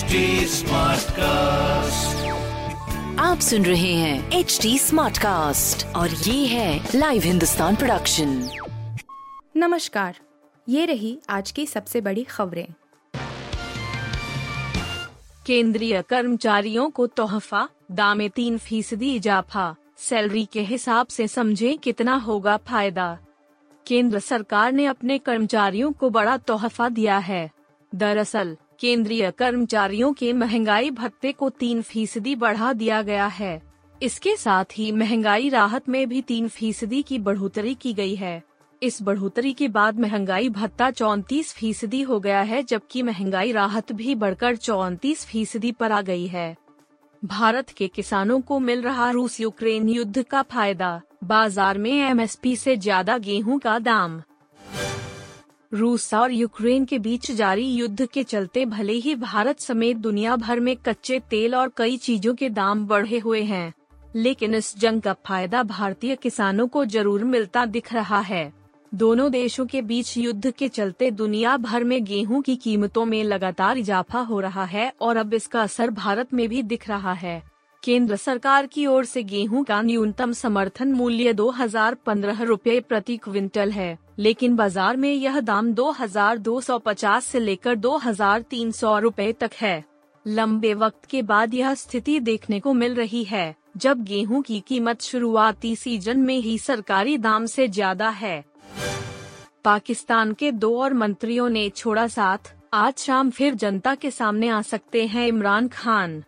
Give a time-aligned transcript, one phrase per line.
[0.00, 0.08] HD
[1.12, 2.26] cast
[3.20, 8.50] आप सुन रहे हैं एच डी स्मार्ट कास्ट और ये है लाइव हिंदुस्तान प्रोडक्शन
[9.56, 10.16] नमस्कार
[10.68, 12.66] ये रही आज की सबसे बड़ी खबरें।
[15.46, 22.56] केंद्रीय कर्मचारियों को तोहफा दामे तीन फ़ीसदी इजाफा सैलरी के हिसाब से समझें कितना होगा
[22.56, 23.18] फ़ायदा।
[23.86, 27.50] केंद्र सरकार ने अपने कर्मचारियों को बड़ा तोहफा दिया है।
[27.94, 33.60] दरअसल केंद्रीय कर्मचारियों के महँगाई भत्ते को तीन फ़ीसदी बढ़ा दिया गया है।
[34.02, 38.42] इसके साथ ही महँगाई राहत में भी तीन फ़ीसदी की बढ़ोतरी की गई है।
[38.82, 44.14] इस बढ़ोतरी के बाद महँगाई भत्ता चौंतीस फ़ीसदी हो गया है, जबकि महँगाई राहत भी
[44.14, 46.56] बढ़कर चौंतीस फ़ीसदी पर आ गई है।
[47.22, 52.76] भारत के किसानों को मिल रहा रूस यूक्रेन युद्ध का फ़ायदा। बाज़ार में एमएसपी से
[52.76, 54.22] ज़्यादा गेहूँ का दाम
[55.72, 60.60] रूस और यूक्रेन के बीच जारी युद्ध के चलते भले ही भारत समेत दुनिया भर
[60.60, 63.72] में कच्चे तेल और कई चीज़ों के दाम बढ़े हुए हैं,
[64.14, 68.52] लेकिन इस जंग का फ़ायदा भारतीय किसानों को ज़रूर मिलता दिख रहा है।
[68.92, 73.78] दोनों देशों के बीच युद्ध के चलते दुनिया भर में गेहूँ की कीमतों में लगातार
[73.78, 77.42] इजाफा हो रहा है और अब इसका असर भारत में भी दिख रहा है।
[77.82, 83.98] केंद्र सरकार की ओर से गेहूँ का न्यूनतम समर्थन मूल्य दो हज़ार प्रति क्विंटल है।
[84.20, 88.70] लेकिन बाज़ार में यह दाम दो हज़ार दो सौ पचास ऐसी लेकर दो हज़ार तीन
[88.70, 89.84] सौ रूपए तक है।
[90.26, 95.02] लंबे वक्त के बाद यह स्थिति देखने को मिल रही है, जब गेहूँ की कीमत
[95.02, 98.44] शुरुआती सीज़न में ही सरकारी दाम से ज़्यादा है।
[99.64, 102.38] पाकिस्तान के दो और मंत्रियों ने छोड़ा साथ,
[102.74, 106.22] आज शाम फिर जनता के सामने आ सकते हैं इमरान खान।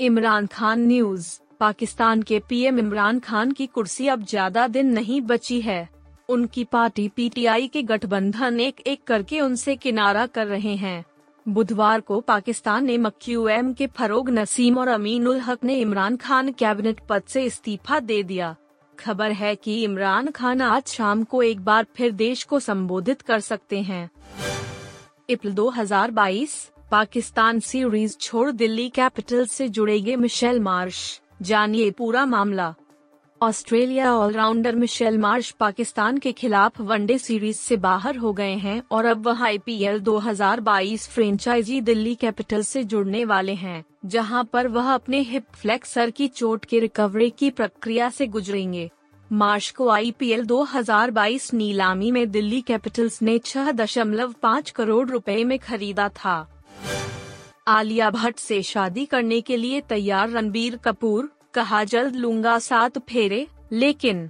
[0.00, 5.60] इमरान खान न्यूज़, पाकिस्तान के पीएम इमरान खान की कुर्सी अब ज़्यादा दिन नहीं बची
[5.60, 5.99] है।
[6.30, 11.04] उनकी पार्टी पीटीआई के गठबंधन एक एक करके उनसे किनारा कर रहे हैं।
[11.48, 16.52] बुधवार को पाकिस्तान ने मक्यूएम के फरोग नसीम और अमीन उल हक ने इमरान खान
[16.52, 18.56] कैबिनेट पद से इस्तीफा दे दिया।
[18.98, 23.40] खबर है कि इमरान खान आज शाम को एक बार फिर देश को संबोधित कर
[23.40, 24.10] सकते हैं।
[25.30, 32.74] अप्रैल 2022 पाकिस्तान सीरीज़ छोड़ दिल्ली कैपिटल से जुड़ेंगे मिशेल मार्श। जानिए पूरा मामला।
[33.42, 39.04] Australia allrounder Mitchell Marsh Pakistan के खिलाफ वनडे सीरीज़ से बाहर हो गए हैं और
[39.04, 45.20] अब वह आईपीएल 2022 फ्रेंचाइजी दिल्ली कैपिटल से जुड़ने वाले हैं, जहाँ पर वह अपने
[45.20, 48.90] हिप फ्लेक्सर की चोट के रिकवरी की प्रक्रिया से गुजरेंगे।
[49.30, 55.58] मार्च को आईपीएल 2022 नीलामी में दिल्ली कैपिटल्स ने छह दशमलव पाँच करोड़ रुपए में
[55.58, 56.46] खरीदा था।
[57.68, 63.46] आलिया भट्ट से शादी करने के लिए तैयार रणबीर कपूर कहा, जल्द लूँगा सात फेरे,
[63.72, 64.28] लेकिन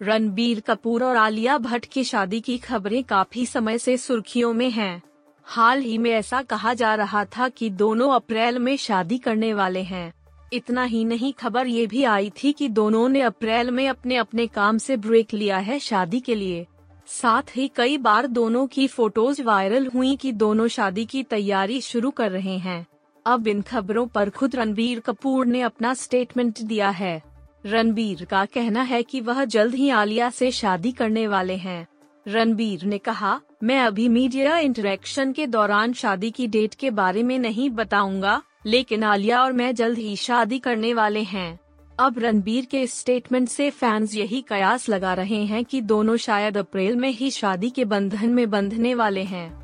[0.00, 5.02] रणबीर कपूर और आलिया भट्ट की शादी की खबरें काफ़ी समय से सुर्खियों में हैं।
[5.46, 9.82] हाल ही में ऐसा कहा जा रहा था कि दोनों अप्रैल में शादी करने वाले
[9.82, 10.12] हैं।
[10.52, 14.46] इतना ही नहीं, खबर ये भी आई थी कि दोनों ने अप्रैल में अपने अपने
[14.46, 16.66] काम से ब्रेक लिया है शादी के लिए।
[17.06, 22.10] साथ ही कई बार दोनों की फ़ोटोज़ वायरल हुई कि दोनों शादी की तैयारी शुरू
[22.10, 22.86] कर रहे हैं।
[23.26, 27.22] अब इन खबरों पर खुद रणबीर कपूर ने अपना स्टेटमेंट दिया है।
[27.66, 31.86] रणबीर का कहना है कि वह जल्द ही आलिया से शादी करने वाले हैं।
[32.28, 37.38] रणबीर ने कहा, मैं अभी मीडिया इंटरेक्शन के दौरान शादी की डेट के बारे में
[37.38, 41.60] नहीं बताऊँगा, लेकिन आलिया और मैं जल्द ही शादी करने वाले हैं।
[42.00, 46.96] अब रणबीर के स्टेटमेंट से फैंस यही कयास लगा रहे हैं कि दोनों शायद अप्रैल
[46.96, 49.63] में ही शादी के बंधन में बंधने वाले हैं।